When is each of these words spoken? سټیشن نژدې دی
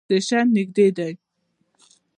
سټیشن 0.07 0.45
نژدې 0.55 0.87
دی 0.97 1.13